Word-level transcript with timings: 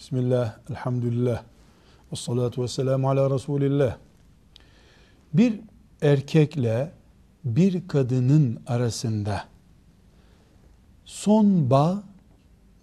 Bismillah, 0.00 0.54
elhamdülillah, 0.70 1.42
ve 2.12 2.16
salatu 2.16 2.62
ve 2.62 2.68
selamu 2.68 3.10
ala 3.10 3.30
Resulillah. 3.30 3.96
Bir 5.34 5.60
erkekle 6.02 6.92
bir 7.44 7.88
kadının 7.88 8.62
arasında 8.66 9.44
son 11.04 11.70
bağ 11.70 12.02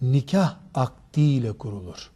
nikah 0.02 0.58
akdiyle 0.74 1.54
kurulur. 1.54 2.12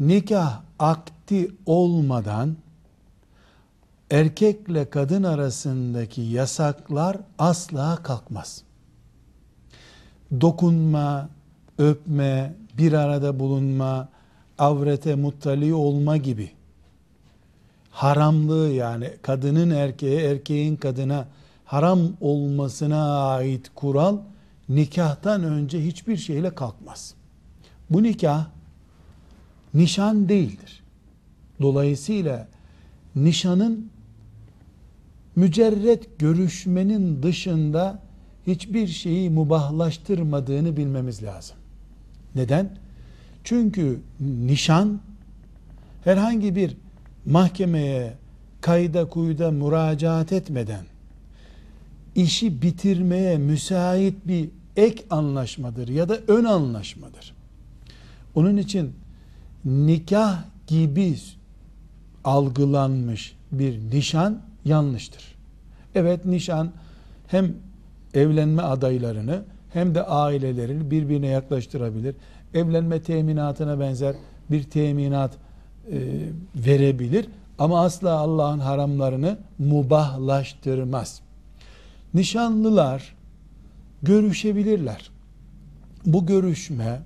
Nikah 0.00 0.62
akdi 0.78 1.50
olmadan 1.66 2.56
erkekle 4.10 4.90
kadın 4.90 5.22
arasındaki 5.22 6.20
yasaklar 6.20 7.16
asla 7.38 8.02
kalkmaz. 8.02 8.62
Dokunma, 10.40 11.28
öpme, 11.78 12.54
bir 12.78 12.92
arada 12.92 13.40
bulunma, 13.40 14.08
avrete 14.58 15.14
muttali 15.14 15.74
olma 15.74 16.16
gibi 16.16 16.50
haramlığı 17.90 18.68
yani 18.68 19.10
kadının 19.22 19.70
erkeğe, 19.70 20.30
erkeğin 20.30 20.76
kadına 20.76 21.28
haram 21.64 22.00
olmasına 22.20 23.28
ait 23.28 23.70
kural 23.74 24.18
nikahtan 24.68 25.44
önce 25.44 25.84
hiçbir 25.84 26.16
şeyle 26.16 26.54
kalkmaz. 26.54 27.14
Bu 27.90 28.02
nikah 28.02 28.46
nişan 29.74 30.28
değildir. 30.28 30.82
Dolayısıyla 31.60 32.48
nişanın 33.16 33.90
mücerret 35.36 36.18
görüşmenin 36.18 37.22
dışında 37.22 38.02
hiçbir 38.46 38.86
şeyi 38.86 39.30
mubahlaştırmadığını 39.30 40.76
bilmemiz 40.76 41.22
lazım. 41.22 41.57
Neden? 42.34 42.70
Çünkü 43.44 44.00
nişan 44.20 45.00
herhangi 46.04 46.56
bir 46.56 46.76
mahkemeye 47.26 48.14
kayda 48.60 49.08
kuyuda 49.08 49.50
müracaat 49.50 50.32
etmeden 50.32 50.84
işi 52.14 52.62
bitirmeye 52.62 53.38
müsait 53.38 54.14
bir 54.28 54.48
ek 54.76 55.04
anlaşmadır 55.10 55.88
ya 55.88 56.08
da 56.08 56.18
ön 56.28 56.44
anlaşmadır. 56.44 57.34
Onun 58.34 58.56
için 58.56 58.92
nikah 59.64 60.44
gibi 60.66 61.16
algılanmış 62.24 63.36
bir 63.52 63.78
nişan 63.90 64.42
yanlıştır. 64.64 65.24
Evet 65.94 66.24
nişan 66.24 66.72
hem 67.26 67.54
evlenme 68.14 68.62
adaylarını 68.62 69.42
hem 69.72 69.94
de 69.94 70.02
ailelerini 70.02 70.90
birbirine 70.90 71.26
yaklaştırabilir. 71.26 72.14
Evlenme 72.54 73.02
teminatına 73.02 73.80
benzer 73.80 74.14
bir 74.50 74.62
teminat 74.62 75.32
e, 75.92 75.98
verebilir 76.54 77.26
ama 77.58 77.84
asla 77.84 78.10
Allah'ın 78.18 78.58
haramlarını 78.58 79.38
mubahlaştırmaz. 79.58 81.20
Nişanlılar 82.14 83.14
görüşebilirler. 84.02 85.10
Bu 86.06 86.26
görüşme 86.26 87.00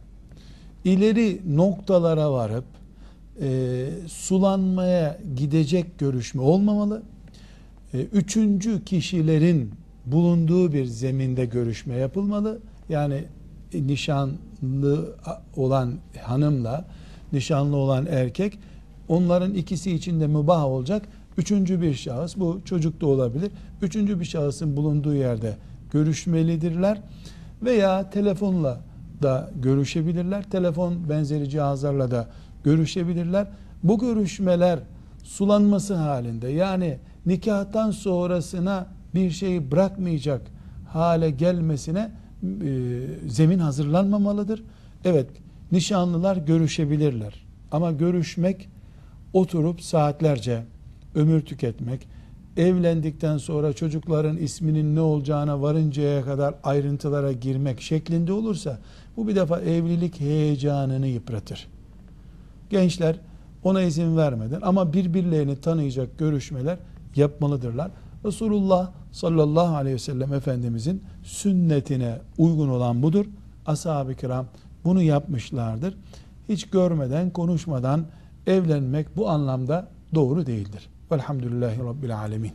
ileri 0.84 1.40
noktalara 1.56 2.32
varıp 2.32 2.64
e, 3.40 3.88
sulanmaya 4.08 5.18
gidecek 5.36 5.98
görüşme 5.98 6.42
olmamalı. 6.42 7.02
E, 7.94 8.00
üçüncü 8.00 8.84
kişilerin 8.84 9.70
bulunduğu 10.06 10.72
bir 10.72 10.84
zeminde 10.84 11.44
görüşme 11.44 11.94
yapılmalı. 11.94 12.58
Yani 12.88 13.24
nişanlı 13.74 15.16
olan 15.56 15.94
hanımla 16.22 16.84
nişanlı 17.32 17.76
olan 17.76 18.06
erkek 18.10 18.58
onların 19.08 19.54
ikisi 19.54 19.92
içinde 19.92 20.26
mübah 20.26 20.64
olacak. 20.64 21.08
Üçüncü 21.38 21.80
bir 21.80 21.94
şahıs 21.94 22.36
bu 22.36 22.60
çocuk 22.64 23.00
da 23.00 23.06
olabilir. 23.06 23.50
Üçüncü 23.82 24.20
bir 24.20 24.24
şahısın 24.24 24.76
bulunduğu 24.76 25.14
yerde 25.14 25.56
görüşmelidirler 25.90 27.00
veya 27.62 28.10
telefonla 28.10 28.80
da 29.22 29.50
görüşebilirler. 29.62 30.50
Telefon 30.50 31.08
benzeri 31.08 31.50
cihazlarla 31.50 32.10
da 32.10 32.28
görüşebilirler. 32.64 33.46
Bu 33.82 33.98
görüşmeler 33.98 34.78
sulanması 35.24 35.94
halinde 35.94 36.48
yani 36.48 36.98
nikahtan 37.26 37.90
sonrasına 37.90 38.86
bir 39.14 39.30
şeyi 39.30 39.70
bırakmayacak 39.70 40.42
hale 40.88 41.30
gelmesine 41.30 42.10
e, 42.42 42.70
zemin 43.28 43.58
hazırlanmamalıdır. 43.58 44.62
Evet, 45.04 45.26
nişanlılar 45.72 46.36
görüşebilirler. 46.36 47.46
Ama 47.72 47.92
görüşmek, 47.92 48.68
oturup 49.32 49.80
saatlerce 49.82 50.62
ömür 51.14 51.40
tüketmek, 51.40 52.08
evlendikten 52.56 53.38
sonra 53.38 53.72
çocukların 53.72 54.36
isminin 54.36 54.96
ne 54.96 55.00
olacağına 55.00 55.62
varıncaya 55.62 56.22
kadar 56.22 56.54
ayrıntılara 56.64 57.32
girmek 57.32 57.80
şeklinde 57.80 58.32
olursa 58.32 58.78
bu 59.16 59.28
bir 59.28 59.36
defa 59.36 59.60
evlilik 59.60 60.20
heyecanını 60.20 61.06
yıpratır. 61.06 61.68
Gençler 62.70 63.16
ona 63.64 63.82
izin 63.82 64.16
vermeden 64.16 64.60
ama 64.60 64.92
birbirlerini 64.92 65.60
tanıyacak 65.60 66.18
görüşmeler 66.18 66.78
yapmalıdırlar. 67.16 67.90
Resulullah 68.24 68.90
sallallahu 69.12 69.76
aleyhi 69.76 69.94
ve 69.94 69.98
sellem 69.98 70.32
Efendimizin 70.32 71.02
sünnetine 71.22 72.18
uygun 72.38 72.68
olan 72.68 73.02
budur. 73.02 73.26
Ashab-ı 73.66 74.14
kiram 74.14 74.46
bunu 74.84 75.02
yapmışlardır. 75.02 75.96
Hiç 76.48 76.70
görmeden, 76.70 77.30
konuşmadan 77.30 78.06
evlenmek 78.46 79.16
bu 79.16 79.28
anlamda 79.28 79.88
doğru 80.14 80.46
değildir. 80.46 80.88
Velhamdülillahi 81.12 81.78
Rabbil 81.78 82.18
Alemin. 82.18 82.50